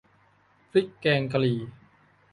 [0.71, 1.59] พริกแกงกะหรี่